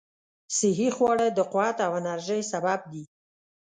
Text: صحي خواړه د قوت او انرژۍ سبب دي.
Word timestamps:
صحي 0.57 0.89
خواړه 0.95 1.27
د 1.31 1.39
قوت 1.53 1.77
او 1.85 1.91
انرژۍ 1.99 2.41
سبب 2.51 2.79
دي. 2.91 3.03